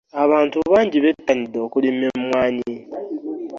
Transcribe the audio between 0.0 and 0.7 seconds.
Abantu